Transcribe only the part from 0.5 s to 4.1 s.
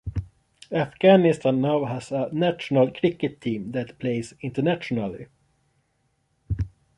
Afghanistan now has a national cricket team that